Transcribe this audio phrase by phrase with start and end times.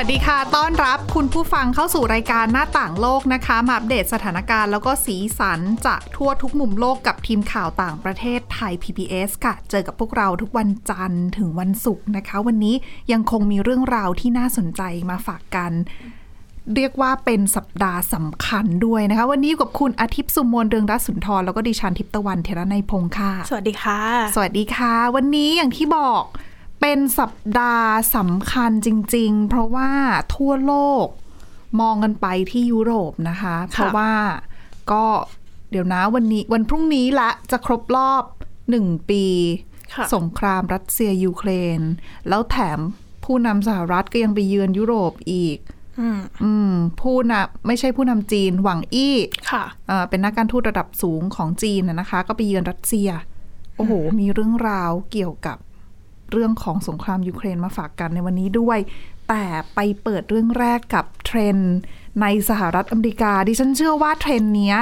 [0.00, 12.74] วัสดีค่ะ ต้อนรับคุณผู้ฟังเข้าสู่รายการหน้าต่างโลกนะคะ มาอัปเดตสถานการณ์แล้วก็สีสันจากทั่วทุกมุมโลกกับทีมข่าวต่างประเทศไทย PBS ค่ะ เจอกับพวกเราทุกวันจันทร์ถึงวันศุกร์นะคะ วันนี้
[13.12, 15.72] ยังคงมีเรื่องราวที่น่าสนใจมาฝากกัน
[16.76, 24.00] เรียกว่าเป็นสัปดาห์สำคัญด้วยนะคะ วันนี้อยู่กับคุณอาทิตย์สุมนเรืองรัตน์สุนทรแล้วก็ดิฉันทิพย์ตะวันเทระในยพงค์ค่ะ สวัสดีค่ะ
[24.34, 26.24] สวัสดีค่ะ วันนี้อย่างที่บอก
[26.80, 29.90] เป็นสัปดาห์สำคัญจริง ๆ เพราะว่า
[30.36, 31.06] ทั่วโลก
[31.80, 34.12] มองกันไปที่ยุโรปนะคะ เพราะว่า
[34.92, 35.04] ก็
[35.70, 38.24] เดี๋ยวนะวันนี้วันพรุ่งนี้ละจะครบรอบ
[38.70, 39.24] หนึ่งปี
[39.94, 41.80] ค่ะสงครามรัสเซียยูเครน
[42.28, 42.78] แล้วแถม
[43.24, 45.58] ผู้นำสหรัฐก็ยังไปเยือนยุโรปอีก
[46.00, 49.16] อืมอืมผู้นำไม่ใช่ผู้นำจีนหวังอี้
[49.50, 53.08] ค่ะเอ่อเป็นนักการทูตระดับสูงของจีนนะนะคะ ก็ไปเยือนรัสเซีย
[53.76, 55.56] โอ้โห มีเรื่องราวเกี่ยวกับ
[56.32, 58.78] เรื่องของสงครามยูเครนมาฝากกันในวันนี้ด้วย
[59.28, 61.74] แต่ไปเปิดเรื่องแรกกับเทรนด์
[62.22, 64.78] ในสหรัฐอเมริกา ดิฉันเชื่อว่าเทรนด์เนี้ย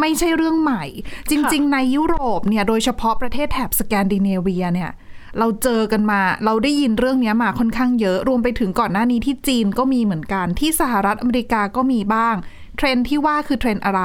[0.00, 0.84] ไม่ใช่เรื่องใหม่
[1.30, 4.90] จริง ๆ ในยุโรปเนี่ยโดยเฉพาะประเทศแถบสแกนดิเนเวียเนี่ย
[5.38, 12.36] เราเจอกันมา เราได้ยินเรื่องนี้มาค่อนข้างเยอะ รวมไปถึงก่อนหน้านี้ที่จีนก็มีเหมือนกัน ที่สหรัฐอเมริกาก็มีบ้าง
[12.76, 14.02] เทรนด์ที่ว่าคือเทรนด์อะไร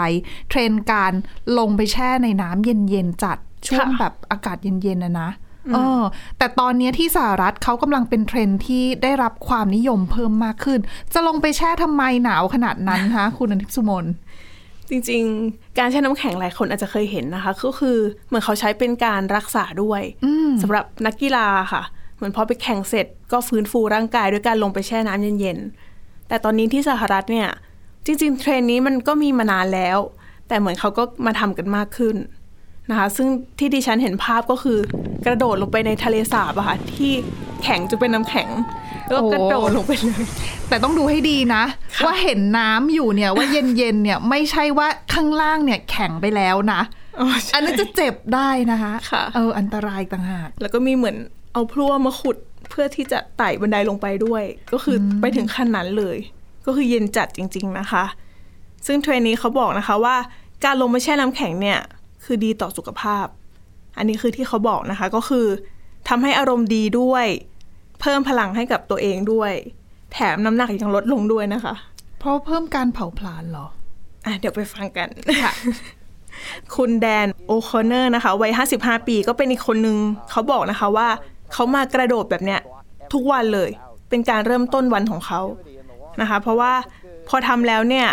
[0.50, 1.14] เทรนด์การ
[1.58, 3.38] ลงไปแช่ในน้ำเย็นๆจัด
[3.68, 5.30] ช่วงแบบอากาศเย็นๆนะนะ
[5.76, 6.04] ออ
[6.38, 10.80] แต่ตอนเนี้ยที่สหรัฐเขากำลังเป็นเทรนด์ที่ได้รับความนิยมเพิ่มมากขึ้น
[11.14, 14.06] จะลงไปแช่ทำไมหนาวขนาดนั้นคะคุณอนิพสุมน
[14.90, 17.98] จริงๆ การแช่น้ำแข็งหลายคนอาจจะเคยเห็นนะคะ ก็คือ
[18.28, 20.02] เหมือนเขาใช้เป็นการรักษาด้วย
[20.62, 21.84] สำหรับนักกีฬาค่ะ
[22.16, 27.50] เหมือนพอไปแข่งเสร็จก็ฟื้นฟูร่างกายด้วยการลงไปแช่น้ำเย็นๆ แต่ตอนนี้ที่สหรัฐเนี่ย
[28.06, 29.98] จริง ๆ เทรนด์นี้มันก็มีมานานแล้ว
[30.48, 32.16] แต่เหมือนเขาก็มาทำกันมากขึ้น
[32.90, 33.28] นะคะซึ่ง
[33.60, 34.78] ที่ดิฉันเห็นภาพก็คือ
[35.26, 37.12] กระโดดลงไปในทะเลสาบอะค่ะที่
[37.64, 38.50] แข็งจนเป็นน้ำแข็ง
[39.12, 40.26] แล้วก็กระโดดลงไปเลย
[40.70, 41.64] แต่ต้องดูให้ดีนะ
[42.06, 46.82] ว่าเห็นน้ำอยู่เนี่ยว่าเย็นๆเนี่ยไม่ใช่ว่าข้างล่างเนี่ยแข็งไปแล้วนะ
[47.20, 51.18] อ๋อใช่อันนั้นจะเจ็บได้นะคะค่ะเอออันตรายต่างหากแล้วก็มีเหมือน
[51.54, 52.38] เอาพลั่วมาขุด
[52.70, 54.44] เพื่อที่จะไต่บันไดลงไปด้วย
[54.74, 56.18] ก็คืออไปถึงขั้นนั้นเลย
[56.66, 58.06] ก็คือเย็นจัดจริง ๆนะคะ
[58.86, 60.16] ซึ่งเทรนนี้เขาบอกนะคะว่า
[60.66, 61.80] การลงไปแช่น้ำแข็งเนี่ย
[62.26, 63.26] คือดีต่อสุขภาพ
[63.98, 65.48] อันนี้คือที่เขาบอกนะคะก็คือ
[66.10, 67.26] ทำให้อารมณ์ดีด้วย
[68.02, 69.52] เพิ่มพลังให้กับตัวเองด้วย
[70.14, 71.74] แถมน้ำหนักยังลดลงด้วยนะคะ
[72.20, 73.66] เพราะเพิ่มการเผาผลาญเหรอ
[74.26, 75.08] อะเดี๋ยวไปฟังกัน
[75.44, 75.54] ค่ะ
[76.76, 79.98] คุณแดนโอคอนเนอร์นะคะวัย 55 ปีก็เป็นอีกคนนึง
[80.32, 81.08] เขาบอกนะคะว่า
[81.54, 82.62] เขามากระโดดแบบเนี้ย
[83.14, 83.70] ทุกวันเลย
[84.10, 85.42] เป็นการเริ่มต้นวันของเขา
[86.22, 86.74] นะคะ เพราะว่า
[87.30, 88.08] พอทำแล้วเนี่ย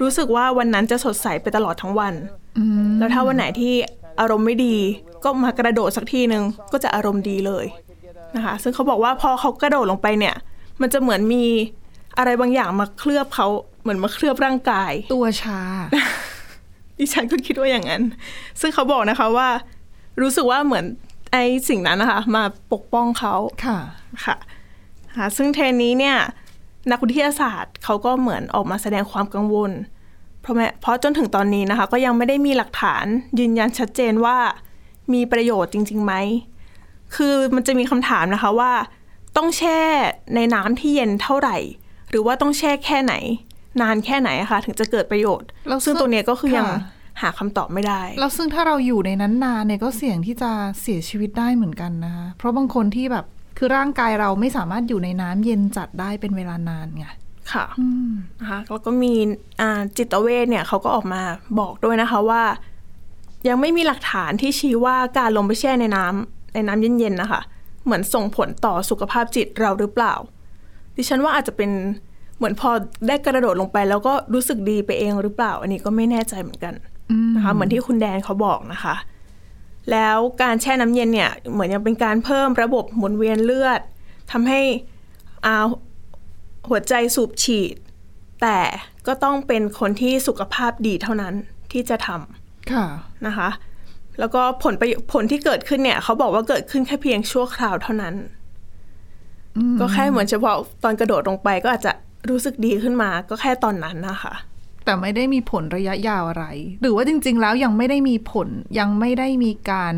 [0.00, 2.14] รู้สึกว่าวันนั้นจะสดใสไปตลอดทั้งวัน
[2.98, 3.74] แล้วถ้าวันไหนที่
[4.20, 4.76] อารมณ์ไม่ดี
[5.24, 7.66] ก็มากระโดดสักทีหนึ่งก็จะอารมณ์ดีเลย
[8.36, 10.34] นะคะ ซึ่งเขาบอกว่าพอเขากระโดดลงไปเนี่ย
[10.80, 11.44] มันจะเหมือนมี
[12.18, 13.46] อะไรบางอย่างมาเคลือบเขา
[13.82, 15.60] เหมือนมาเคลือบร่างกาย ตัวชา
[16.98, 18.02] ดิฉันก็คิดว่าอย่างนั้น
[18.60, 19.48] ซึ่งเขาบอกนะคะว่า
[20.20, 20.84] รู้สึกว่าเหมือน
[21.32, 23.34] ไอ้สิ่งนั้นนะคะ มาปกป้องเขา
[23.66, 23.78] ค่ะ
[24.24, 24.36] ค่ะ
[25.16, 26.16] ค่ะซึ่งเทรนนี้เนี่ย
[26.90, 29.70] นักวิทยาศาสตร์เขาก็เหมือนออกมาแสดงความกังวล
[30.42, 33.04] เพราะแม้เพราะจนถึงตอนนี้นะคะ ก็ยังไม่ได้มีหลักฐาน
[33.38, 34.36] ยืนยันชัดเจนว่า
[35.12, 36.14] มีประโยชน์จริงๆไหม
[37.14, 38.72] คือมันจะมีคำถามนะคะว่า
[39.36, 39.80] ต้องแช่
[40.34, 41.56] ในน้ำที่เย็นเท่าไหร่
[42.10, 43.14] หรือว่าต้องแช่แค่ไหน
[43.80, 46.80] นานแค่ไหนอะคะถึงจะเกิดประโยชน์แล้วซึ่งตัวเนี้ยก็คือยังค่ะ
[47.22, 53.24] หาคำตอบไม่ได้ แล้วซึ่งถ้าเราอยู่ในนั้นนานเนี่ยก็เสี่ยงที่จะเสียชีวิตได้เหมือนกันนะคะเพราะบางคนที่แบบ
[53.58, 57.06] คือร่างกายเราไม่สามารถอยู่ในน้ำเย็นจัดได้เป็นเวลานานไง
[57.52, 57.66] ค่ะ
[58.40, 59.14] นะคะแล้วก็มี
[59.60, 61.22] อ่าจิตเวชเนี่ยเขาก็ออกมา
[61.58, 62.42] บอกด้วยนะคะว่า
[63.48, 67.40] ยังไม่มีหลักฐานที่ชี้ว่าการลงไปแช่ในน้ำในน้ำเย็นๆนะคะ
[67.84, 70.14] เหมือนส่งผลต่อสุขภาพจิตเราหรือเปล่า
[70.96, 71.70] ดิฉันว่าอาจจะเป็น
[72.36, 72.70] เหมือนพอ
[73.06, 76.74] ได้กระโดดลงไป แล้วก็รู้สึกดีไปเองหรือเปล่า อันนี้ก็ไม่แน่ใจเหมือนกัน
[77.36, 78.94] นะคะเหมือนที่คุณแดนเขาบอกนะคะ
[79.90, 83.80] แล้วการแช่น้ำเย็นเนี่ย เหมือนยังเป็นการเพิ่มระบบหมุนเวียนเลือด
[84.32, 84.60] ทำให้
[85.46, 85.66] อ่า
[86.68, 87.74] หัวใจสูบฉีด
[88.42, 88.58] แต่
[89.06, 91.34] ก็ต้องเป็นคนที่สุขภาพดีเท่านั้น
[91.72, 92.08] ที่จะท
[92.72, 93.48] ค่ะำนะคะ
[94.18, 98.14] แล้วก็ผลประโยผลที่เกิดขึ้นเนี่ย เขาบอกว่าเกิดขึ้นแค่เพียงชั่วคราวเท่านั้น
[99.80, 101.92] ก็แค่เหมือนเฉพาะตอนกระโดดลงไปก็อาจจะ
[102.30, 104.34] รู้สึกดีขึ้นมาก็แค่ตอนนั้นนะคะ
[104.84, 106.44] แต่ไม่ได้มีผลระยะยาวอะไร
[106.82, 108.48] หรือว่าจริง ๆ แล้วยังไม่ได้มีผล
[108.78, 109.94] ยังไม่ได้มีการ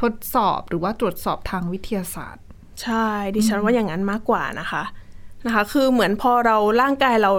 [0.00, 2.44] ทดสอบหรือว่าตรวจสอบทางวิทยาศาสตร์
[2.82, 4.82] ใช่ ดิฉันว่าอย่างนั้นมากกว่านะคะ
[5.46, 7.32] นะคะ คือเหมือนพอเราร่างกายเรา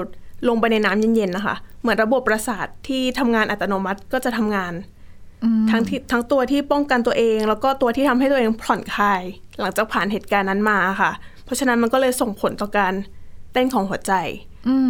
[0.47, 4.73] ลงไปในน้ำเย็นๆนะคะ เหมือนระบบประสาทที่ทำงานอัตโนมัติก็จะทำงาน
[5.71, 9.21] ทั้งที่ทั้งตัวที่ป้องกันตัวเอง แล้วก็ตัวที่ทำให้ตัวเองผ่อนคลาย
[9.59, 11.11] หลังจากผ่านเหตุการณ์นั้นมาค่ะ
[11.43, 12.93] เพราะฉะนั้นมันก็เลยส่งผลต่อการ
[13.53, 14.13] เต้นของหัวใจ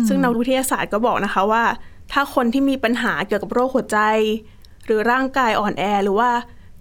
[0.08, 1.64] ซึ่งนักวิทยาศาสตร์ก็บอกนะคะว่า
[2.12, 4.00] ถ้าคนที่มีปัญหาเกี่ยวกับโรคหัวใจ
[4.86, 6.30] หรือร่างกายอ่อนแอ หรือว่า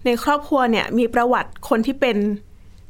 [0.05, 2.17] ในครอบครัวเนี่ยมีประวัติคนที่เป็น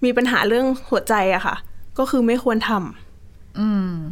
[0.04, 1.56] มีปัญหาเรื่องหัวใจอะค่ะ
[1.98, 3.05] ก็คือไม่ควรทำ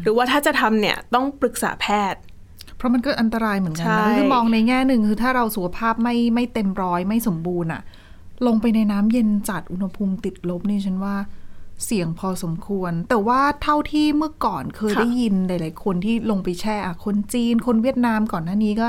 [0.03, 2.21] หรือว่าถ้าจะทำเนี่ยต้องปรึกษาแพทย์
[2.77, 7.83] เพราะมันก็อันตรายเหมือนกันใช่นะคือมองในแง่หนึ่งคือถ้าเราสุขภาพไม่ไม่เต็มร้อยไม่สมบูรณ์อะ
[8.47, 11.17] ลงไปในน้ำเย็นจัดอุณหภูมิติดลบนี่ฉันว่า
[11.85, 18.89] เสี่ยงพอสมควร แต่ว่าเท่าที่เมื่อก่อนเคยได้ยินหลายๆคนที่ลงไปแช่อะคนจีน คนเวียดนามก่อนหน้านี้ก็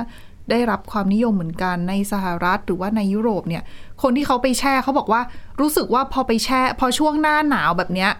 [0.52, 3.64] ได้รับความนิยมเหมือนกันในสหรัฐหรือว่าในยุโรปเนี่ย
[4.02, 5.22] คนที่เขาไปแช่เขาบอกว่า
[5.60, 8.12] รู้สึกว่าพอไปแช่ พอช่วงหน้าหนาวแบบเนี้ย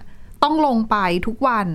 [0.44, 0.98] ต้องลงไป
[1.28, 1.68] ทุกวัน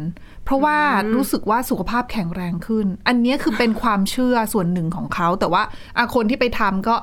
[0.44, 0.76] เพราะว่า
[1.14, 5.62] รู้สึกว่าสุขภาพแข็งแรงขึ้น อันเนี้ยคือเป็นความเชื่อส่วนหนึ่งของเขา แต่ว่า
[5.96, 6.96] อะคนที่ไปทำก็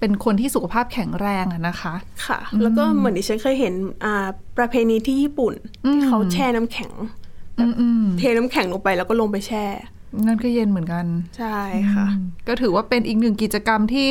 [0.00, 1.94] เป็นคนที่สุขภาพแข็งแรงอะนะคะ
[2.26, 4.26] ค่ะ แล้วก็เหมือนดิฉันเคยเห็นอ่า
[4.58, 5.54] ประเพณีที่ญี่ปุ่น
[5.86, 6.92] ที่เขาแช่น้ำแข็ง
[7.56, 7.70] แบบ
[8.18, 9.64] เทน้ำแข็งลงไปแล้วก็ลงไปแช่
[10.26, 11.04] นั่นก็เย็นเหมือนกัน
[11.38, 11.58] ใช่
[11.94, 12.06] ค่ะ
[12.48, 14.08] ก็ถือว่าเป็นอีกหนึ่งกิจกรรมที่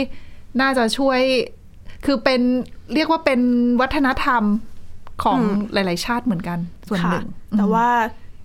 [0.62, 1.20] น่าจะช่วย
[2.06, 2.42] คือเป็น
[2.94, 3.40] เรียกว่าเป็น
[3.82, 4.44] วัฒนธรรม
[5.24, 5.40] ของ
[5.74, 7.28] หลาย ๆ ชาติเหมือนกัน ส่วนค่ะหนึ่ง
[7.58, 7.88] แต่ว่า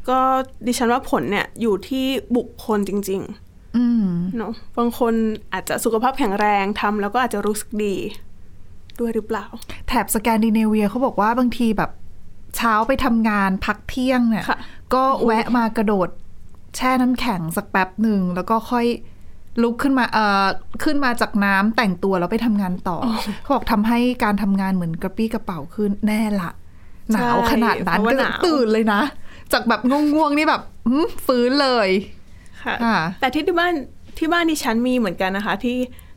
[0.09, 0.19] ก็
[0.67, 2.07] ดิฉันว่าผลเนี่ยอยู่ที่
[2.37, 3.23] บุคคลจริง
[3.77, 5.15] อืมๆเนาะบางคน
[5.53, 7.97] อาจจะสุขภาพแข็งแรงทำแล้วก็อาจจะรู้สึกดี
[9.01, 9.47] ด้วยหรือเปล่า
[9.89, 11.91] แถบสแกนดิเนเวียเขาบอกว่าบางทีแบบ
[12.57, 14.59] เช้าไปทำงานพักเที่ยงเนี่ยค่ะ
[14.95, 16.09] ก็แวะมากระโดด
[16.77, 18.87] แช่น้ำแข็งสักแป๊บหนึ่งแล้วก็ค่อย
[19.63, 20.45] ลุกขึ้นมาเอ่อ
[20.85, 23.09] ขึ้นมาจากน้ำแต่งตัวแล้วไปทำงานต่ออ
[23.43, 26.51] เขาบอกทำให้การทำงานเหมือนกระปี้กระเป๋าขึ้นแน่ละ
[27.13, 29.01] หนาวขนาดนั้นเพราะว่าก็หนาวตื่นเลยนะ
[29.55, 31.89] จากแบบง่วงๆนี่แบบหืมฟื้นเลย
[32.65, 33.73] ค่ะค่ะแต่ที่ที่บ้าน
[34.19, 35.77] ที่บ้านดิฉันมีเหมือนกันนะคะ ที่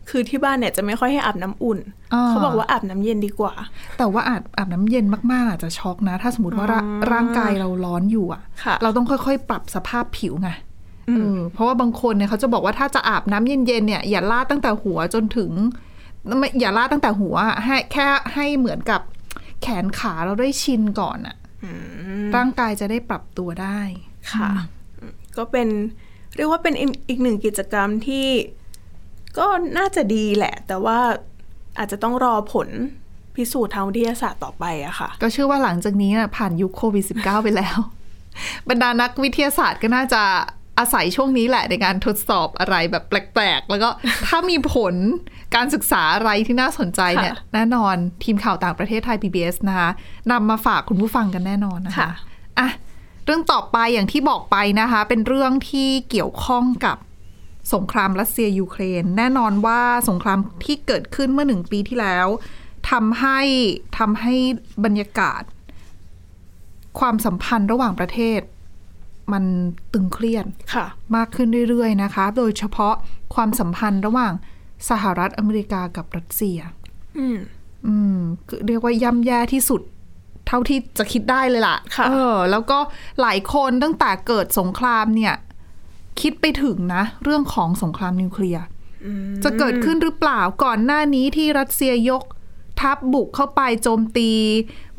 [0.09, 1.79] คือที่บ้านเนี่ยจะไม่ค่อยให้อาบน้ำอุ่น
[2.13, 3.53] อ่าเขาบอกว่าอาบน้ำเย็นดีกว่า
[3.97, 6.81] แต่ว่าอาบอาบน้ำเย็นมากๆอาจจะช็อกนะ ถ้าสมมติว่าร่า
[7.11, 10.49] ร่างกายเราร้อนอยู่อะค่ะ เราต้องค่อยๆ ปรับสภาพผิวไง
[11.07, 15.51] เออเพราะว่าบางคนเนี่ยเขาจะบอกว่าถ้าจะอาบน้ำเย็นๆเนี่ยอย่าลาดตั้งแต่หัวจนถึง
[16.39, 19.01] ไม่อย่าลาดตั้งแต่หัวอะให้แค่ให้เหมือนกับ
[19.61, 21.35] แขนขาเราได้ชินก่อนอะ
[22.35, 23.79] ร่างกายจะได้ปรับตัวได้
[24.33, 24.51] ค่ะ
[24.99, 25.67] อืมก็เป็น
[26.35, 28.27] เรียกว่าเป็นอีกอีกหนึ่งกิจกรรมที่
[29.37, 30.99] ก็น่าจะดีแหละ แต่ว่า
[31.77, 32.69] อาจจะต้องรอผล
[33.35, 37.77] พิสูจน์ทางวิทยาศาสตร์ต่อไปอะค่ะ ก็เชื่อว่าหลังจากนี้น่ะผ่านยุคโควิด -19 ไปแล้ว
[38.69, 40.23] บรรดานักวิทยาศาสตร์ก็น่าจะ
[40.79, 43.89] อาศัยช่วงนี้แหละในการทดสอบอะไรแบบแปลกๆ แล้วก็
[44.27, 44.95] ถ้ามีผล
[45.55, 49.89] การศึกษาอะไรที่น่าสนใจเนี่ยค่ะแน่นอนทีมข่าวต่างประเทศไทย PBS นะคะ
[50.31, 52.09] นำมาฝากคุณผู้ฟังกันแน่นอนนะคะค่ะ
[52.59, 52.69] อะ
[53.25, 56.97] เรื่องต่อไปอย่างที่บอกไปนะคะ เป็นเรื่องที่เกี่ยวข้องกับ
[57.73, 62.27] สงครามรัสเซียยูเครน แน่นอนว่าสงครามที่เกิดขึ้นเมื่อหนึ่งปีที่แล้ว
[62.91, 63.39] ทำให้
[63.97, 64.35] ทำให้
[64.85, 65.41] บรรยากาศ
[66.99, 68.39] ความสัมพันธ์ระหว่างประเทศ
[69.33, 69.43] มัน
[69.93, 70.85] ตึงเครียดค่ะ
[71.15, 72.93] มากขึ้นเรื่อยๆนะคะ โดยเฉพาะ
[73.35, 74.33] ความสัมพันธ์ระหว่าง
[74.89, 76.59] สหรัฐอเมริกากับรัสเซีย
[77.19, 77.37] อืม
[77.87, 79.81] อืมคือเรียกว่าย่ำแย่ที่สุด
[80.47, 82.79] เท่าที่จะคิดได้เลยล่ะค่ะเออ แล้วก็
[83.21, 85.35] หลายคนตั้งแต่เกิดสงครามเนี่ย
[86.21, 88.65] คิดไปถึงนะ เรื่องของสงครามนิวเคลียร์
[89.43, 92.23] จะเกิดขึ้นหรือเปล่าก่อนหน้านี้ที่รัสเซียยก
[92.81, 94.29] ทัพบุกเข้าไปโจมตี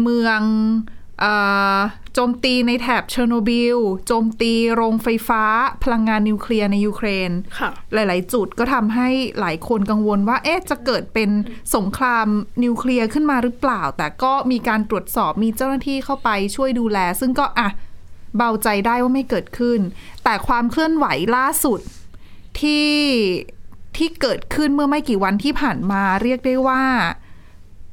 [0.02, 0.97] เมืองเอ่อ
[2.14, 5.42] โจมตีในแถบเชอร์โนบิล โจมตีโรงไฟฟ้า
[5.84, 9.08] พลังงานนิวเคลียร์ในยูเครนค่ะหลาย ๆ จุดก็ทำให้
[9.40, 11.30] หลายคนกังวลว่า เอ๊ะ จะเกิดเป็น
[11.76, 12.26] สงคราม
[12.64, 17.68] นิวเคลียร์ขึ้นมาหรือเปล่า แต่ก็มีการตรวจสอบมีเจ้าหน้าที่เข้าไปช่วยดูแล ซึ่งก็อะ
[18.36, 19.80] เบาใจได้ว่าไม่เกิดขึ้น
[20.24, 21.06] แต่ความเคลื่อนไหว
[21.36, 21.80] ล่าสุด
[22.60, 22.88] ที่
[23.96, 26.82] ที่เกิดขึ้นเมื่อไม่กี่วันที่ผ่านมาเรียกได้ว่า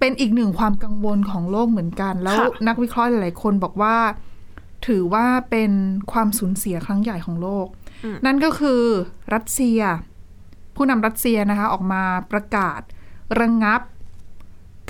[0.06, 3.98] เป็นอีกหนึ่งความกังวลของโลกเหมือนกัน แล้วค่ะนักวิเคราะห์หลายๆคนบอกว่า
[4.88, 5.72] ถือว่าเป็น
[6.12, 7.68] ความสูญเสียครั้งใหญ่ของโลก
[8.26, 8.82] นั่นก็คือ
[9.34, 9.80] รัสเซีย
[10.76, 12.82] ผู้นำรัสเซียนะคะ ออกมาประกาศ
[13.40, 13.82] ระงงับ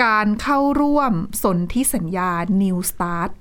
[0.03, 2.29] การเข้าร่วมสนธิสัญญา
[2.61, 3.31] New Start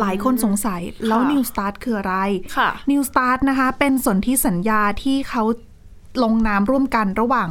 [0.00, 2.16] หลายคนสงสัยแล้วค่ะ New Start คืออะไร
[2.56, 5.42] ค่ะ New Start นะคะ เป็นสนธิสัญญาที่เขา
[6.22, 7.48] ลงนามร่วมกันระหว่าง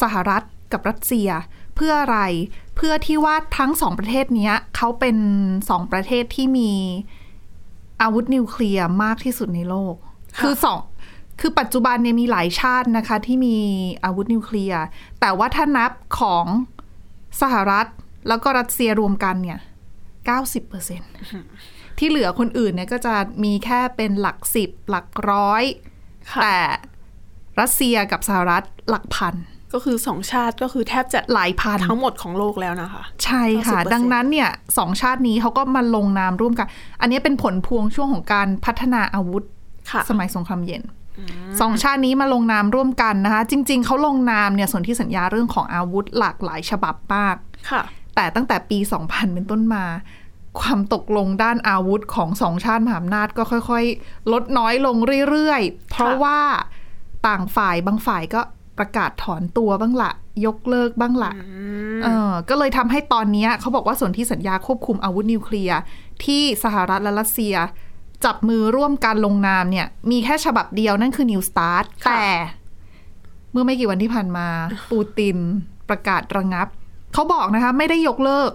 [0.00, 1.30] สหรัฐกับรัสเซีย
[1.74, 2.20] เพื่ออะไร
[2.76, 5.16] เพื่อที่ว่าทั้งสองประเทศเนี้ยเขาเป็น
[5.68, 6.72] สองประเทศที่มี
[8.02, 9.94] อาวุธนิวเคลียร์มากที่สุดในโลก
[10.40, 10.80] คือสอง
[11.40, 13.56] คือปัจจุบันเนี่ยมีหลายชาตินะคะ ที่มี
[14.04, 14.82] อาวุธนิวเคลียร์
[15.20, 16.44] แต่ว่าถ้านับของ
[17.40, 17.86] สหรัฐ
[18.28, 19.60] แล้วก็รัสเซียรวมกันเนี่ย
[20.34, 21.34] 90%ค
[21.98, 23.14] ที่เหลือคนอื่นเนี่ยก็จะ
[23.44, 25.62] มีแค่เป็นหลักสิบหลักร้อย
[26.32, 26.58] ค่ะแต่
[27.60, 29.34] รัสเซียกับสหรัฐหลักพัน
[29.74, 36.66] ก็คือสองชาติก็คือแทบจะหลายพันทั้งหมดของโลกแล้วนะคะ ใช่ค่ะ90%ดังนั้นเนี่ยสองชาตินี้เขาก็มาลงนามร่วมกัน
[37.00, 39.42] อันนี้เป็นผลพวงช่วงของการพัฒนาอาวุธ
[39.90, 40.82] ค่ะสมัยสงครามเย็น
[41.60, 47.36] สองชาตินี้มาลงนามร่วมกันนะคะ จริง ๆเขาลงนามเนี่ยส่วนที่สัญญาเรื่องของอาวุธหลากหลายฉบับมาก
[47.70, 47.82] ค่ะ
[48.14, 49.84] แต่ตั้งแต่ปี 2000 เป็นต้นมา
[50.60, 54.96] ความตกลงด้านอาวุธของสองชาติมหาอำนาจก็ค่อย ๆ ลดน้อยลง
[55.28, 56.38] เรื่อย ๆ เพราะว่า
[57.26, 58.40] ต่างฝ่ายบางฝ่ายก็
[58.78, 60.12] ประกาศถอนตัวบ้างละ
[60.46, 61.32] ยกเลิกบ้างละ
[62.04, 65.78] เออก็เลยทำให้ตอนเนี้ยเขาบอกว่าส่วนที่สัญญาควบคุมอาวุธนิวเคลียร์
[66.24, 67.54] ที่สหรัฐและรัสเซีย
[68.24, 72.26] จับมือร่วมกันลงนามเนี่ย มีแค่ฉบับเดียวนั่นคือ New Start ค่ะแต่
[73.52, 74.46] เมื่อไม่กี่วันที่ผ่านมา
[74.90, 75.36] ปูติน
[75.88, 76.68] ประกาศระงับ
[77.14, 78.52] เขาบอกนะคะ ไม่ได้ยกเลิก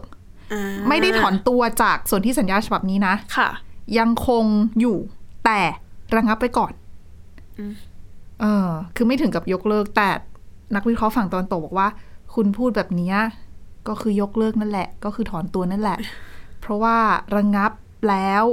[0.54, 3.50] อ่าไม่ได้ถอนตัวจากส่วนที่สัญญาฉบับนี้นะ ค่ะ
[3.98, 4.46] ยังคง
[4.80, 4.98] อยู่
[5.46, 5.62] แต่
[6.16, 6.72] ระงับไปก่อน
[7.60, 7.74] อืม
[8.42, 10.10] เออคือไม่ถึงกับยกเลิกแต่
[10.76, 11.88] นักวิเคราะห์ฝั่งตอนตกบอกว่า
[12.36, 13.14] คุณพูดแบบนี้
[13.88, 15.98] ก็คือยกเลิกนั่นแหละ ก็คือถอนตัวนั่นแหละ
[16.62, 16.98] เพราะว่า
[17.36, 17.72] ระงับ
[18.10, 18.44] แล้ว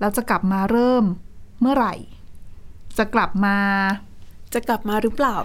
[0.00, 1.04] แล้วจะกลับมาเริ่ม
[1.60, 1.94] เมื่อไหร่
[2.98, 3.56] จะกลับมา
[4.54, 5.36] จะกลับมาหรือเปล่า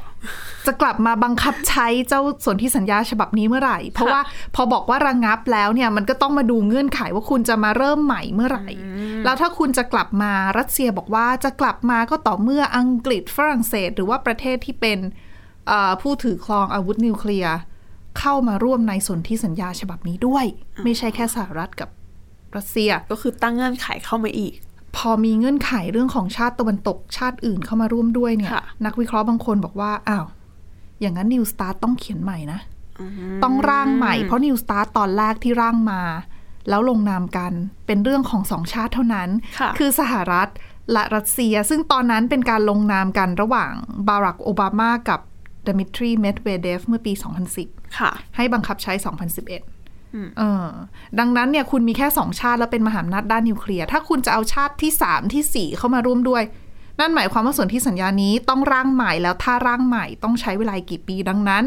[0.65, 4.21] จะกลับมาบังคับใช้เจ้าส่วนที่สัญญาฉบับนี้เมื่อไหร่ เพราะว่า
[4.55, 8.67] พอบอกว่าระงับแล้วเนี่ยมันก็ต้องมาดูเงื่อนไขว่าคุณจะมาเริ่มใหม่เมื่อไหร่
[9.25, 14.99] แล้วถ้าคุณจะกลับมารัสเซียบอกว่าจะกลับมาก็ต่อเมื่ออังกฤษฝรั่งเศส หรือว่าประเทศที่เป็น
[15.67, 17.55] เอ่อผู้ถือครองอาวุธนิวเคลียร์
[18.19, 20.45] เข้ามาร่วมในส่วนที่สัญญาฉบับนี้ด้วย
[20.83, 21.89] ไม่ใช่แค่สหรัฐกับ
[22.55, 24.53] รัสเซียก็คือตั้งเงื่อนไขเข้ามาอีก
[24.97, 30.25] พอมีเงื่อนไขเรื่องของชาติตะวันตกชาติอื่นเข้ามาร่วมด้วยเนี่ยค่ะนักวิเคราะห์บางคนบอกว่าอ้าว
[31.01, 32.59] อย่างนั้น New START ต้องเขียนใหม่นะ
[33.43, 36.01] ต้องร่างใหม่เพราะ New START ตอนแรกที่ร่างมา
[36.69, 37.53] แล้วลงนามกัน
[37.85, 40.49] เป็นเรื่องของสองชาติเท่านั้นค่ะอสหรัฐ
[40.91, 43.73] และรัสเซีย ซึ่งตอนนั้นเป็นการลงนามกันระหว่าง
[44.07, 45.19] บารักโอบามากับ
[45.67, 47.13] ดมิทรีเมดเวเดฟเมื่อปี
[47.55, 48.93] 2010ค่ะให้บังคับใช้
[49.35, 49.74] 2011
[50.37, 50.67] เออ
[51.19, 56.43] ดังนั้นเนี่ยคุณมีแค่สองชาติแล้วเป็นมหาอำนาจด้านนิวเคลียร์ ถ้าคุณจะเอาชาติที่สามที่สี่เข้ามาร่วมด้วย
[56.99, 61.63] นั่นหมายความว่าส่วนที่สัญญานี้ต้องร่างใหม่แล้วถ้าร่างใหม่ต้องใช้เวลากี่ปี ดังนั้น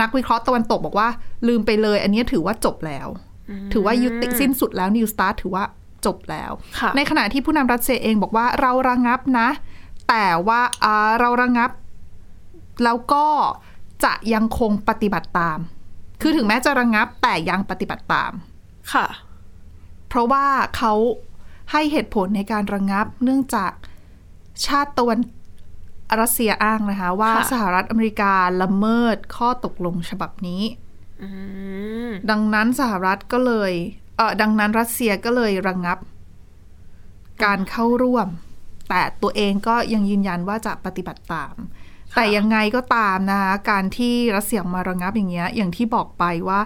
[0.00, 1.08] นักวิเคราะห์ตะวันตกบอกว่า
[1.48, 3.08] ลืมไปเลย อันนี้ถือว่าจบแล้ว
[3.72, 5.64] ถือว่ายุติสิ้นสุดแล้ว New Start ถือว่า
[6.06, 9.48] จบแล้วค่ะในขณะที่ผู้นำรัสเซียเองบอกว่าเราระงับนะ
[10.08, 11.70] แต่ว่าอ่าเราระงับ
[12.84, 13.26] แล้วก็
[14.04, 15.58] จะยังคงปฏิบัติตาม
[16.20, 18.32] คือถึงแม้จะระงับแต่ยังปฏิบัติตาม
[18.92, 19.06] ค่ะ
[20.08, 20.92] เพราะว่าเขา
[21.72, 23.72] ให้เหตุผลในการระงับ เนื่องจาก
[24.66, 25.18] ชาติตะวัน
[26.20, 30.62] รัสเซียอ้างนะคะ ว่าค่ะสหรัฐอเมริกาละเมิดข้อตกลงฉบับนี้
[31.22, 31.28] อื
[32.08, 33.72] มดังนั้นสหรัฐก็เลย
[34.16, 35.98] เออดังนั้นรัสเซียก็เลยระงับ
[37.44, 38.28] การเข้าร่วม
[38.88, 41.54] แต่ตัวเองก็ยังยืนยันว่าจะปฏิบัติตาม
[42.14, 46.60] แต่ยังไงก็ตามนะคะการที่รัสเซียออกมาระงับอย่างเงี้ย อย่างที่บอกไปว่า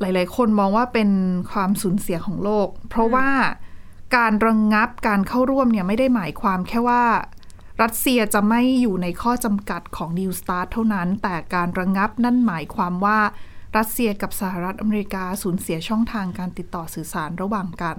[0.00, 1.10] หลาย ๆ คนมองว่าเป็น
[1.52, 3.28] ความสูญเสียของโลก เพราะว่า
[4.16, 7.04] การระงงับการเข้าร่วมเนี่ยไม่ได้หมายความแค่ว่า
[7.82, 13.18] รัสเซียจะไม่อยู่ในข้อจำกัดของ New Start เท่านั้น แต่การระงงับนั่นหมายความว่า
[13.76, 17.96] รัสเซียกับสหรัฐอเมริกาสูญเสียช่องทางการติดต่อสื่อสารระหว่างกัน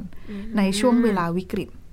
[0.57, 1.84] ในช่วงเวลาวิกฤตค่ะ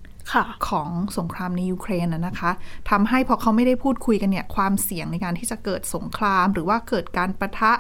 [0.69, 0.89] ของ
[1.19, 2.51] สงครามในยูเครนนะนะคะ
[2.91, 7.73] ทำให้พอเขาไม่ได้พูดคุยกันเนี่ยความเสี่ยงในการที่จะเกิดสงคราม หรือว่าเกิดการประทะ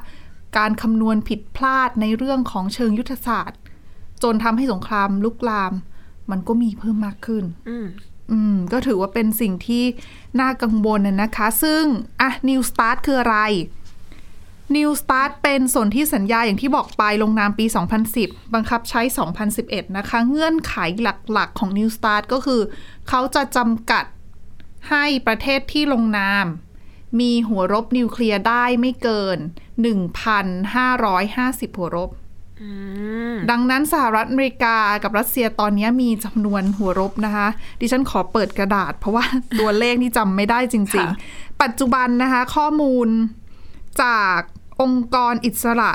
[0.58, 3.58] การคำนวณผิดพลาดในเรื่องของเชิงยุทธศาสตร์
[4.22, 5.72] จนทำให้สงครามลุกลาม
[6.30, 7.86] มันก็มีเพิ่มมากขึ้นอืม
[8.30, 9.84] อืมก็ถือว่าเป็นสิ่งที่
[10.40, 11.82] น่ากังวลนะนะคะ ซึ่ง
[12.20, 13.38] อะ New Start คืออะไร
[14.76, 17.64] New Start เป็นสนที่สัญญาอย่างที่บอกไปลงนามปี
[18.10, 19.00] 2010 บังคับใช้
[19.48, 20.74] 2011 นะคะ เงื่อนไข
[21.32, 22.60] หลักๆของ New Start ก็คือ
[23.08, 24.04] เขาจะจำกัด
[24.90, 26.46] ให้ประเทศที่ลงนาม
[27.20, 29.38] มีหัวรบนิวเคลียร์ได้ไม่เกิน
[30.82, 32.10] 1,550 หัวรบ
[32.60, 32.68] อื
[33.32, 37.48] มดังนั้นสหรัฐอเมริกากับรัสเซียตอนนี้มีจำนวนหัวรบนะคะ
[37.80, 39.24] ดิฉันขอเปิดกระดาษ เพราะว่า
[39.60, 43.08] ตัวเลขนี่จำไม่ได้จริงค่ะๆปัจจุบันนะคะ ข้อมูล
[44.02, 44.38] จาก
[44.82, 45.92] องค์กรอิสระ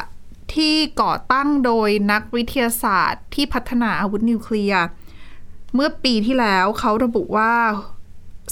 [0.54, 4.84] ที่ก่อตั้งโดยนักวิทยาศาสตร์ ที่พัฒนาอาวุธนิวเคลียร์
[5.74, 7.54] เมื่อปีที่แล้วเขาระบุว่า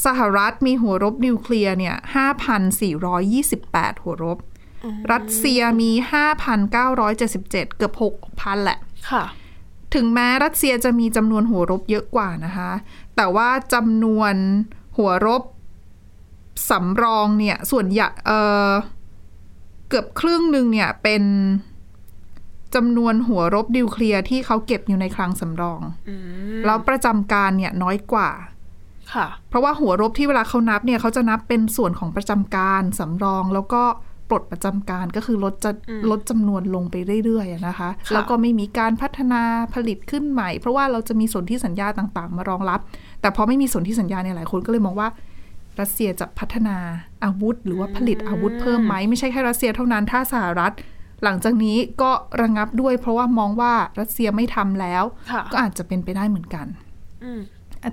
[0.06, 1.96] สหรัฐมีหัวรบนิวเคลียร์เนี่ย
[3.20, 4.38] 5,428 หัวรบ
[5.12, 5.92] รัสเซียมี
[6.64, 7.94] 5,977 เกือบ
[8.26, 8.80] 6,000 แหละ
[9.12, 9.24] ค่ะ
[9.96, 12.72] ถึงแม้รัสเซียจะมีจำนวนหัวรบเยอะกว่านะคะ
[13.16, 14.34] แต่ว่าจำนวน
[14.98, 15.44] หัวรบ
[16.70, 18.32] สำรองเนี่ยส่วนใหญ่เอ
[18.68, 18.70] อ
[19.90, 21.24] เกือบครึ่งหนึ่งเนี่ยเป็น
[22.76, 26.16] จำนวนหัวรบนิวเคลียร์ที่เขาเก็บอยู่ในคลังสำรองอื
[26.60, 28.30] มแล้วประจำการเนี่ยน้อยกว่า
[29.14, 33.84] ค่ะ เพราะว่าหัวรบที่เวลาเขานับเนี่ยเขาจะนับเป็นส่วนของประจำการสำรองแล้วก็
[34.30, 39.42] ปลดประจำการก็คือลดจะอืมลดจำนวนลงไปเรื่อยๆอะนะคะค่ะแล้วก็ไม่มีการพัฒนา
[39.74, 42.80] ผลิตขึ้นใหม่ เพราะว่าเราจะมีส่วนที่สัญญาต่างๆ มารองรับ
[43.22, 45.08] แต่พอไม่มีส่วนที่สัญญาเนี่ยหลายคนก็เลยมองว่า
[45.80, 46.78] รัสเซียจะพัฒนา
[47.24, 50.74] อาวุธ หรือว่าผลิตอาวุธเพิ่มไหมไม่ใช่แค่รัสเซียเท่านั้นถ้าสหรัฐ
[51.24, 56.66] หลังจากนี้ก็ระงับด้วย เพราะว่ามองว่ารัสเซียไม่ทำแล้วค่ะก็อาจจะเป็นไปได้เหมือนกัน
[57.24, 57.42] อืม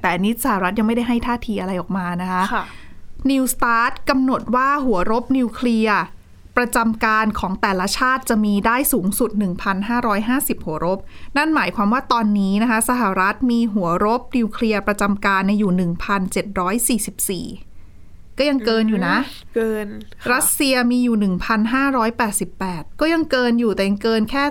[0.01, 2.65] แต่อันนี้สหรัฐยังไม่ได้ให้ท่าทีอะไรออกมานะคะค่ะ
[3.31, 6.01] New Start กำหนดว่าหัวรบนิวเคลียร์
[6.59, 9.31] ประจำการของแต่ละชาติจะมีได้สูงสุด
[9.99, 10.99] 1,550 หัวรบ
[11.37, 15.73] นั่นหมายความว่าตอนนี้นะคะ สหรัฐมีหัวรบนิวเคลียร์ประจำการในอยู่
[17.63, 17.72] 1,744
[18.43, 19.17] ก็ยังเกินอยู่นะ
[19.57, 19.87] เกิน
[20.23, 21.17] ค่ะรัสเซียมีอยู่
[22.09, 24.45] 1,588 ก็ยังเกินอยู่แต่ยังเกินแค่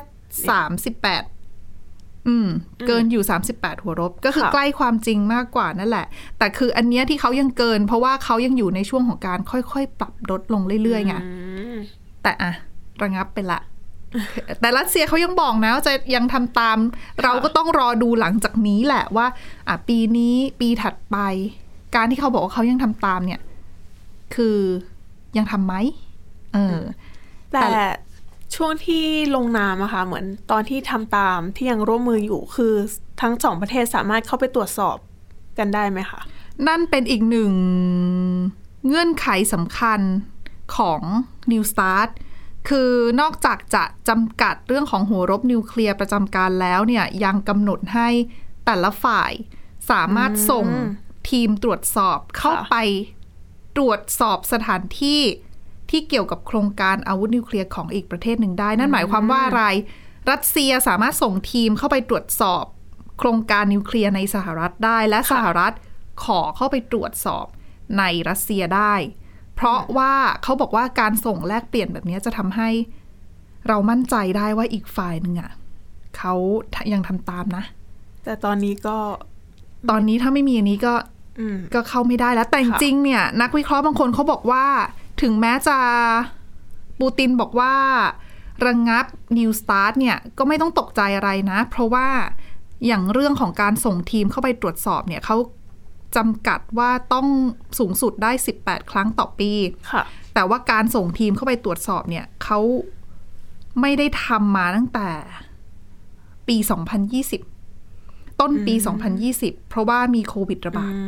[0.69, 2.47] 38อืม
[2.87, 6.05] เกินอยู่ 38 หัวรบ ก็คือค่ะใกล้ความจริงมากกว่านั่นแหละ
[6.37, 11.31] แต่คืออันเนี้ยที่เขายังเกิน เพราะว่าเขายังอยู่ในช่วงของการค่อยๆ ปรับลดลงเรื่อยๆไงอื
[11.73, 11.77] ม
[12.23, 12.51] แต่อะ
[13.01, 13.59] ระงับไปละ
[14.59, 16.77] แต่รัสเซียเขายังบอกนะว่าจะยังทำตาม
[17.23, 19.27] เราก็ต้องรอดูหลังจากนี้แหละว่า
[19.67, 21.17] อะปีนี้ปีถัดไป
[21.95, 23.39] การที่เขาบอกว่าเขายังทำตามเนี่ย
[24.35, 24.57] คือ
[25.37, 25.73] ยังทำไหม
[26.53, 26.79] เออ
[27.51, 27.85] แต่แต่
[28.55, 32.73] ช่วงที่ลงนามอะค่ะเหมือนตอนที่ทำตามที่ยังร่วมมืออยู่คือ
[33.21, 34.97] ทั้งสองประเทศสามารถเข้าไปตรวจสอบ
[35.57, 36.21] กันได้ไหมคะ
[36.67, 37.53] นั่นเป็นอีกหนึ่ง
[38.87, 39.99] เงื่อนไขสำคัญ
[40.75, 41.01] ของ
[41.51, 42.09] New Start
[42.69, 48.07] คือนอกจากจะจำกัดเรื่องของหัวรบนิวเคลียร์ประจำการแล้วเนี่ยยังกำหนดให้
[48.65, 49.31] แต่ละฝ่าย
[49.91, 50.65] สามารถส่ง
[51.29, 52.75] ทีมตรวจสอบเข้าไป
[53.77, 55.21] ตรวจสอบสถานที่
[55.89, 59.63] ที่เกี่ยวกับโครงการอาวุธนิวเคลียร์ของอีกประเทศหนึ่งได้ นั่นหมายความว่าอะไร
[60.31, 62.63] รัสเซียสามารถส่งทีมเข้าไปตรวจสอบ
[63.19, 65.73] โครงการนิวเคลียร์ในสหรัฐได้ และสหรัฐ
[66.23, 67.45] ขอเข้าไปตรวจสอบ
[67.97, 68.93] ในรัสเซียได้
[69.55, 72.69] เพราะว่าเขาบอกว่าการส่งแลกเปลี่ยนแบบนี้จะทำให้
[73.67, 75.51] เรามั่นใจได้ว่าอีกฝ่ายหนึ่งอะ
[76.17, 76.33] เขา
[76.93, 77.63] ยังทำตามนะ
[78.23, 78.97] แต่ตอนนี้ก็
[79.89, 81.10] ตอนนี้ถ้าไม่มีอันนี้ก็อืม
[81.73, 84.65] ก็เข้าไม่ได้แล้วแต่จค่ะริงๆเนี่ย นักวิเคราะห์บางคนเขาบอกว่า
[85.21, 85.77] ถึงแม้จะ
[86.99, 87.73] ปูตินบอกว่า
[88.65, 89.05] ระงงับ
[89.37, 92.07] New Start เนี่ย ก็ไม่ต้องตกใจอะไรนะ เพราะว่า
[92.85, 95.37] อย่างเรื่องของการส่งทีมเข้าไปตรวจสอบเนี่ยเขา
[96.15, 97.27] จำกัดว่าต้อง
[97.79, 99.51] สูงสุดได้ 18 ครั้งต่อปี
[99.91, 102.59] ค่ะแต่ว่าการส่งทีมเข้าไปตรวจสอบเนี่ยเขา
[103.81, 105.09] ไม่ได้ทำมาตั้งแต่
[106.47, 106.57] ปี
[107.09, 107.50] 2020
[108.41, 108.75] ต้นปี
[109.21, 110.99] 2020 เพราะว่ามีโควิดระบาดอื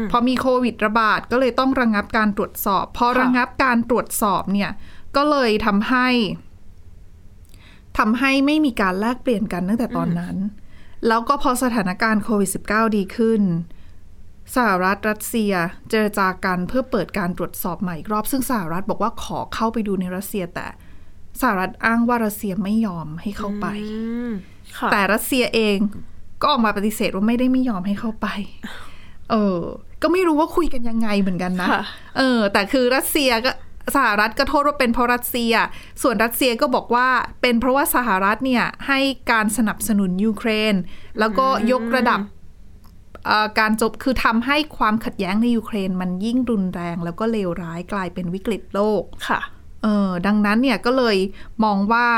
[0.00, 4.70] มพอมีโควิดระบาดก็เลยต้องระงงับการตรวจสอบ พอค่ะระงงับการตรวจสอบเนี่ย
[5.16, 6.08] ก็เลยทำให้
[7.98, 10.36] ทำให้ไม่มีการแลกเปลี่ยนกันตั้งแต่ตอนนั้น
[11.08, 13.42] แล้วก็พอสถานการณ์โควิด -19 ดีขึ้น
[14.54, 15.52] สหรัฐรัสเซีย
[15.88, 20.66] เจรจากันเพื่อเปิดการตรวจสอบใหม่อีกรอบซึ่งสหรัฐบอกว่าขอเข้าไปดูในรัสเซีย แต่
[21.40, 24.30] สหรัฐอ้างว่ารัสเซียไม่ยอมให้เข้าไปอืม
[24.78, 25.78] ค่ะแต่รัสเซียเอง
[26.40, 28.26] ก็ออกมาปฏิเสธว่าไม่ได้ไม่ยอมให้เข้าไป
[29.30, 29.60] เออ
[30.02, 31.82] ก็ไม่รู้ว่าคุยกันยังไงเหมือนกันนะค่ะ
[32.18, 33.52] เออ แต่คือรัสเซียก็
[33.96, 35.52] สหรัฐก็โทษว่าเป็นเพราะรัสเซีย
[36.02, 37.08] ส่วนรัสเซียก็บอกว่า
[37.40, 38.98] เป็นเพราะว่าสหรัฐเนี่ยให้
[39.32, 40.74] การสนับสนุนยูเครน
[41.18, 42.20] แล้วก็ยกระดับ
[43.26, 49.40] เอ่อการจบคือทำให้ความขัดแย้งในยูเครนมันยิ่งรุนแรง แล้วก็เลวร้ายกลายเป็นวิกฤตโลกค่ะ
[49.82, 51.16] เออดังนั้นเนี่ยก็เลย
[51.64, 52.08] มองว่า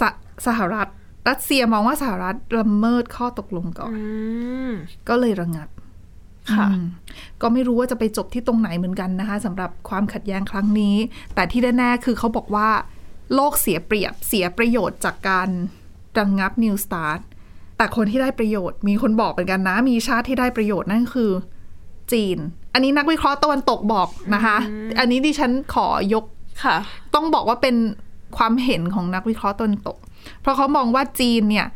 [0.00, 0.02] ส
[0.46, 0.88] สหรัฐ
[1.28, 4.02] รัสเซียมองว่าสหรัฐละเมิดข้อตกลงก่อนอื
[4.68, 4.70] ม
[5.08, 5.68] ก็เลยระงับ
[6.52, 6.84] ค่ะอืม
[7.42, 10.96] ก็ไม่รู้ว่าจะไปจบที่ตรงไหนเหมือนกันนะคะสำหรับความขัดแย้งครั้งนี้
[11.34, 12.68] แต่ที่แน่ๆคือเขาบอกว่า
[13.34, 15.48] โลกเสียเปรียบเสียประโยชน์จากการ
[16.18, 17.20] ระงับ New Start
[17.76, 21.30] แต่คนที่ได้ประโยชน์มีคนบอกเหมือนกันนะ มีชาติที่ได้ประโยชน์นั่นคือ
[22.12, 22.38] จีน
[22.74, 24.56] อันนี้นักวิเคราะห์ตะวันตกบอกนะคะ
[24.98, 26.24] อันนี้ดิฉันขอยก
[26.64, 26.76] ค่ะ
[27.14, 27.76] ต้องต้องบอกว่าเป็น
[28.36, 29.96] ความเห็นของนักวิเคราะห์ตะวันตก
[30.40, 31.66] เพราะเขามองว่าจีนเนี่ย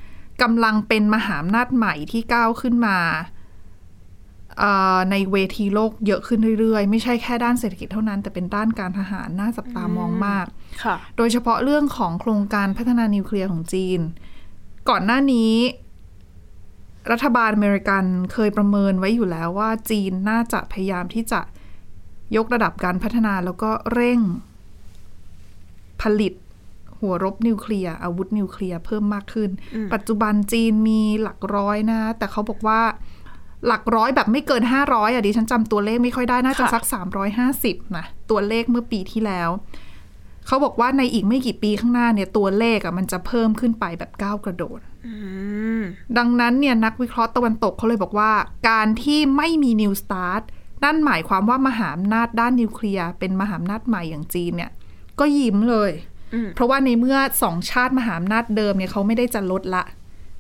[0.43, 2.99] กำลังเป็นมหาอำนาจใหม่ที่ก้าวขึ้นมา
[4.59, 10.47] เอ่อในเวทีโลกเยอะขึ้นเรื่อยๆ ไม่ใช่แค่ด้านเศรษฐกิจเท่านั้น แต่เป็นด้านการทหารน่าจับตามองมาก
[10.85, 14.01] ค่ะโดยเฉพาะเรื่องของโครงการพัฒนานิวเคลียร์ของจีน
[14.89, 15.53] ก่อนหน้านี้
[17.11, 21.41] รัฐบาลอเมริกันเคยประเมินไว้อยู่แล้วว่าจีนน่าจะพยายามที่จะ
[22.37, 24.21] ยกระดับการพัฒนาแล้วก็เร่ง
[26.03, 26.33] ผลิต
[27.05, 32.81] หัวรบนิวเคลียร์อาวุธนิวเคลียร์เพิ่มมากขึ้นอืมปัจจุบันจีนมีหลักร้อยนะ แต่เขาบอกว่า
[33.67, 36.85] หลักร้อยแบบไม่เกิน 500อะดิฉันจำตัวเลขไม่ค่อยได้ น่าจะสัก
[37.41, 39.51] 350นะตัวเลขเมื่อปีที่แล้ว
[40.47, 45.15] เขาบอกว่าในอีกไม่กี่ปีข้างหน้าเนี่ยตัวเลขอะมันจะเพิ่มขึ้นไปแบบก้าวกระโดดอื
[45.81, 45.83] ม
[46.19, 48.33] ดังนั้นเนี่ยนักวิเคราะห์ตะวันตกเขาเลยบอกว่า
[48.69, 50.43] การที่ไม่มีนิวสตาร์ท
[50.85, 54.71] นั่นหมายความว่ามหาอำนาจด้านนิวเคลียร์เป็นมหาอำนาจใหม่อย่างจีนเนี่ย
[55.21, 56.14] ก็ยิ้มเลยอืม
[56.55, 59.85] เพราะว่าในเมื่อสองชาติมหาอำนาจเดิมเนี่ยเขาไม่ได้จะลดละ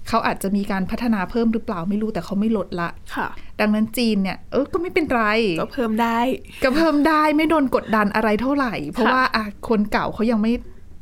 [0.09, 3.28] เขาอาจจะมีการพัฒนาเพิ่มหรือเปล่าไม่รู้แต่เขาไม่ลดละค่ะ
[3.61, 5.24] ดังนั้นจีนเนี่ยเออก็ไม่เป็นไร
[5.61, 6.18] ก็เพิ่มได้
[6.64, 10.52] ก็เพิ่มได้ไม่โดนกดดันอะไรเท่าไหร่ เพราะว่าอะคนเก่าเขายังไม่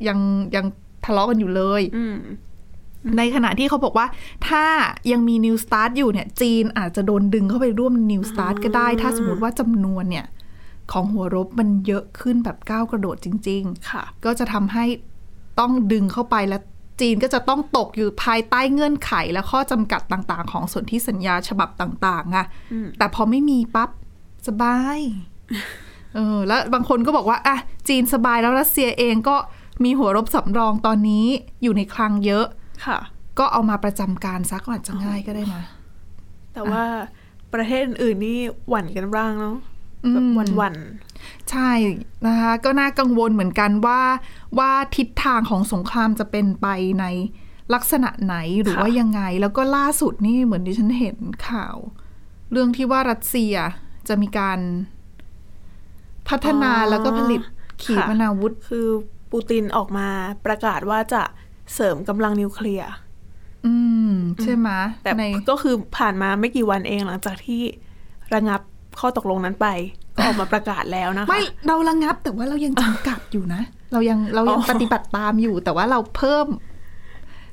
[0.09, 0.19] ยัง
[0.57, 0.67] ยัง
[1.05, 2.17] ทะเลาะกันอยู่เลยอืม
[3.19, 4.07] ในขณะที่เขาบอกว่า
[4.49, 4.65] ถ้า
[5.13, 10.27] ยังมี New Start อยู่เนี่ย จีนอาจจะโดนดึงเข้าไปร่วม New Start ก็ได้ ถ้าสมมติว่าจำนวนเนี่ย
[10.93, 14.85] ของหัวรบมันเยอะขึ้นแบบก้าวกระโดดจริงค่ะๆก็จะทำให้
[15.61, 16.59] ต้องดึงเข้าไปและ
[17.01, 23.91] จีนก็จะต้องตกอยู่ภายใต้เงื่อนไขและข้อจำกัดต่างๆ ของสนธิสัญญาฉบับต่างๆอะอืมแต่พอไม่มีปั๊บ
[24.49, 24.99] สบาย
[26.15, 27.57] เออแล้วบางคนก็บอกว่าอะ
[27.89, 29.37] จีนสบายแล้วรัสเซียเองก็
[29.85, 31.27] มีหัวรบสำรองตอนนี้
[31.63, 32.47] อยู่ในคลังเยอะ
[32.87, 32.99] ค่ะ
[33.39, 35.63] ก็เอามาประจำการซักก็อาจจะง่ายก็ได้นะ
[36.55, 36.85] แต่ว่า
[37.55, 39.72] ประเทศอื่นๆนี่หวั่นกันบ้างเนาะอืม
[40.11, 40.77] แบบหวั่น
[41.51, 41.71] ใช่
[42.27, 44.01] นะคะ ก็น่ากังวลเหมือนกันว่า
[44.59, 46.67] ว่าทิศทางของสงครามจะเป็นไป
[47.01, 47.05] ใน
[47.75, 51.17] ลักษณะไหนหรือว่ายังไง แล้วก็ล่าสุดนี่เหมือนที่ฉันเห็น
[51.49, 51.77] ข่าว
[52.51, 53.55] เรื่องที่ว่ารัสเซีย
[54.09, 54.59] จะมีการ
[56.29, 57.43] พัฒนาแล้วก็ผลิต
[57.83, 58.87] ขีปนาวุธๆคือ
[59.31, 60.09] ปูตินออกมา
[60.47, 61.23] ประกาศว่าจะ
[61.75, 62.91] เสริมกำลังนิวเคลียร์
[63.67, 63.75] อื
[64.11, 64.69] ม ใช่ไหม
[65.03, 67.63] แต่ในก็คือผ่านมาไม่กี่วันเองหลังจากที่
[68.35, 68.61] ระงับ
[69.01, 69.67] ข้อตกลงนั้นไป
[70.17, 76.47] ก็ออกมาประกาศแล้วนะคะ ไม่เราระงับแต่ว่าเรายังจำกัดอยู่นะ เรายังเรายังอ๋อปฏิบัติตามอยู่ แต่ว่าเราเพิ่ม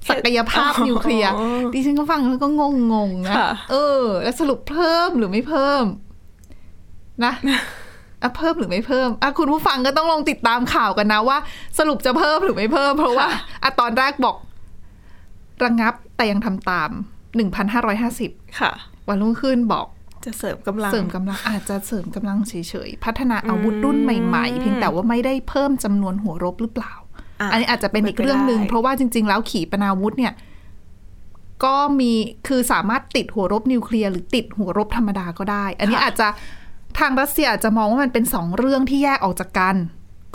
[0.10, 1.32] ศักยภาพอ๋อนิวเคลียร์
[1.74, 2.62] ดิฉันก็ฟังแล้วก็ง
[2.94, 5.84] งงๆนะค่ะเออ แล้วสรุปเพิ่มหรือไม่เพิ่ม
[7.26, 7.34] นะ
[8.22, 11.38] อะเพิ่มหรือไม่เพิ่มอะคุณผู้ฟังก็ต้องลองติดตามข่าวกันนะว่า
[11.80, 13.28] สรุปจะเพิ่มหรือไม่เพิ่ม เพราะว่า
[13.64, 14.36] อะตอนแรกบอก
[15.64, 16.90] ระงับแต่ยังทำตาม
[17.36, 18.72] หนึ่งพันห้าร้อยห้าสิบค่ะ
[19.08, 19.86] วันรุ่งขึ้นบอก
[20.26, 22.54] จะเสริมกำลังเสริมกำลังอาจจะเสริมกำลังเฉ
[22.88, 26.94] ยๆพัฒนาอาวุธรุ่นใหม่ๆ เพียงแต่ว่าไม่ได้เพิ่มจำนวนหัวรบหรือเปล่า
[27.42, 30.34] อะอันนี้อาจจะเป็นอีกเรื่องหนึ่งเป็นไปได้เพราะว่าจริง ๆ แล้วขีปนาวุธเนี่ย
[31.64, 32.12] ก็มี
[32.48, 36.28] คือสามารถติดหัวรบนิวเคลียร์หรือติดหัวรบธรรมดาก็ได้ อันนี้อาจจะ
[37.00, 39.76] ทางรัสเซียอาจจะมองว่ามันเป็นสองเรื่องที่แยกออกจากกัน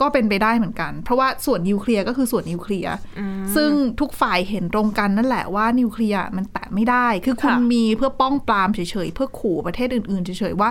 [0.00, 2.94] ก็เป็นไปได้เหมือนกัน เพราะว่าส่วนนิวเคลียร์ก็คือส่วนนิวเคลียร์
[3.56, 10.70] ซึ่งทุกฝ่ายเห็นตรงกันนั่นแหละว่านิวเคลียร์มันแตะไม่ได้ คือคุณค่ะมีเพื่อป้องปรามเฉยๆ เพื่อขู่ประเทศอื่นๆเฉยๆว่า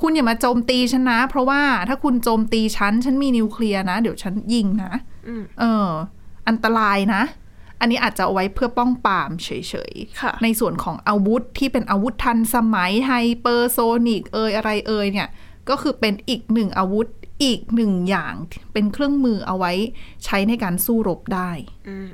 [0.00, 4.92] คุณอย่ามาโจมตีฉันนะ เพราะว่าถ้าคุณโจมตีฉัน ฉันมีนิวเคลียร์นะ เดี๋ยวฉันยิงนะ
[5.28, 5.88] อืมเออ
[6.48, 7.22] อันตรายนะ
[7.80, 9.50] อันนี้อาจจะเอาไว้เพื่อป้องปรามเฉ
[9.92, 15.28] ยค่ะๆในส่วนของอาวุธที่เป็นอาวุธทันสมัย hypersonic เอยอะไรเอยเนี่ย
[15.68, 17.06] ก็คือเป็นอีกหนึ่งอาวุธ
[17.42, 18.34] อีกหนึ่งอย่าง
[18.72, 19.72] เป็นเครื่องมือเอาไว้
[20.24, 21.50] ใช้ในการสู้รบได้
[21.88, 22.08] อืม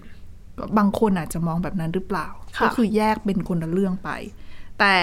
[0.59, 4.11] ก็บางคนอาจจะมองแบบนั้นหรือเปล่าค่ะก็คือแยกเป็นคนละเรื่องไป
[4.80, 4.98] แต่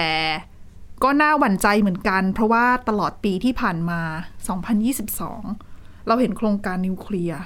[1.02, 4.00] ก็น่าหวั่นใจเหมือนกัน เพราะว่าตลอดปีที่ผ่านมา
[5.24, 7.42] 2022 เราเห็นโครงการนิวเคลียร์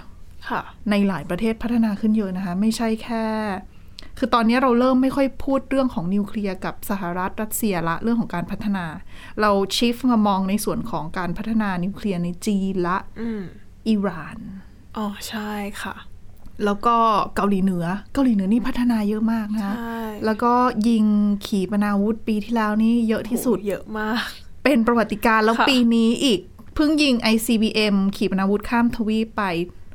[0.48, 3.24] ค่ะในหลายประเทศพัฒนาขึ้นเยอะนะคะ ไม่ใช่แค่
[4.18, 8.86] คือตอนนี้เราเริ่มไม่ค่อยพูดเรื่องของนิวเคลียร์กับสหรัฐรัสเซียละเรื่องของการพัฒนา
[9.40, 13.42] เราชิฟมามองในส่วนของการพัฒนานิวเคลียร์ในจีนละอืม
[13.88, 14.38] อิหร่าน
[14.96, 15.50] อ๋อใช่
[15.82, 15.94] ค่ะ
[16.64, 16.96] แล้วก็
[17.36, 20.52] เกาหลีเหนือ เกาหลีเหนือนี่พัฒนาเยอะมากนะคะใช่แล้วก็
[20.88, 21.04] ยิง
[21.46, 24.26] ขีปนาวุธปีที่แล้วนี่เยอะที่สุดโอ้เยอะมาก
[24.64, 26.40] เป็นประวัติการณ์แล้วค่ะปีนี้อีก
[26.74, 29.42] เพิ่งยิง ICBM ขีปนาวุธข้ามทวีปไป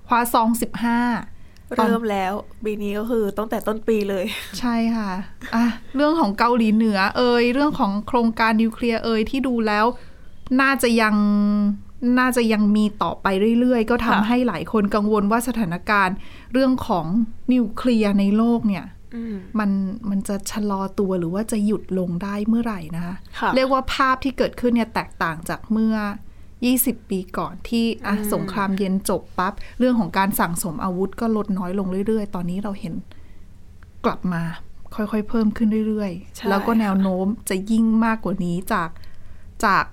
[0.08, 1.37] คว้าซองสิบห้าตอน
[1.76, 2.34] เริ่มแล้ว
[2.66, 4.26] ปีนี้ก็คือตั้งแต่ต้นปีเลย
[4.60, 5.12] ใช่ค่ะ
[5.56, 9.86] อะ เรื่องของเกาหลีเหนือ เอ่ยเรื่องของโครงการนิวเคลียร์เอ่ยที่ดูแล้ว
[10.62, 11.16] น่าจะยัง
[12.20, 13.28] น่าจะยังมีต่อไป
[13.60, 16.16] เรื่อยๆ ก็ทำค่ะให้หลายคนกังวลว่าสถานการณ์
[16.54, 17.06] เรื่องของ
[17.54, 19.70] นิวเคลียร์ในโลกเนี่ยอืมมัน
[20.10, 25.96] มันจะชะลอตัวหรือว่าจะหยุดลงได้เมื่อไหร่นะคะค่ะเรียกว่าภาพที่เกิดขึ้นเนี่ยแตกต่างจากเมื่อ
[26.66, 32.94] 20 ปีก่อนที่อะสงครามเย็นจบปั๊บเรื่องของการสั่งสมอาวุธก็ลดน้อยลงเรื่อยๆ ตอนนี้เราเห็น
[34.06, 34.44] กลับมา
[34.96, 38.90] ค่อยๆ เพิ่มขึ้นเรื่อยใช่ๆแล้วก็แนวโน้มจะยิ่งมากกว่านี้จาก
[39.66, 39.86] จาก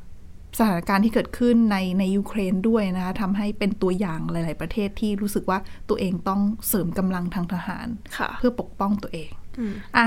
[0.59, 7.87] สถานการณ์ที่เกิดขึ้นในในยูเครนด้วยนะคะทำให้เป็นตัวอย่างหลาย ๆ ประเทศที่รู้สึกว่าตัวเองต้องเสริมกำลังทางทหาร
[8.19, 10.07] ค่ะเพื่อปกป้องตัวเองอืมอะ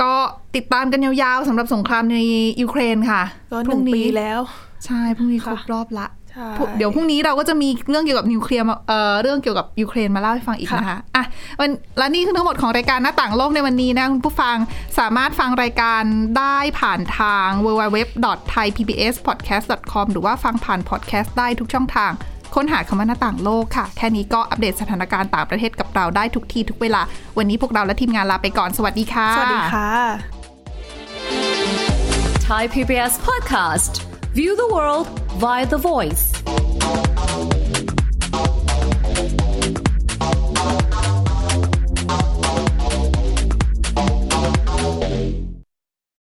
[0.00, 0.12] ก็
[0.56, 2.18] ติดตามกันยาวๆสำหรับสงครามใน
[2.62, 4.40] ยูเครนค่ะ ก็หพรุ่นึ่งปีนี้แล้ว
[4.86, 11.24] ใช่พรุ่งนี้คค่ะรบรอบละใช่พรุ่งเดี๋ยวพรุ่งนี้เราก็จะมีเรื่องเกี่ยวกับนิวเคลียร์มาเอ่อเรื่องเกี่ยวกับยูเครนมาเล่าให้ฟังอีกค่ะนะคะอะ
[11.58, 14.56] วันและนี่คือทั้งหมดของรายการหน้าต่างโลกในวันนี้นะคุณผู้ฟัง
[14.98, 16.02] สามารถฟังรายการ
[16.38, 22.12] ได้ผ่านทาง www.thaipbspodcast.com หรือว่าฟังผ่านพอดแคสต์ได้ทุกช่องทาง
[22.56, 27.02] ค้นหาคำว่าหน้าต่างโลกค่ะ แค่นี้ก็อัปเดตสถานการณ์ต่างประเทศกับเราได้ทุกที่ทุกเวลา
[27.38, 29.90] วันนี้พวกเราและทีมงานลาไปก่อน สวัสดีค่ะ สวัสดีค่ะ
[32.48, 33.92] Thai PBS podcast.
[34.38, 35.06] View the world
[35.42, 36.24] via the voice.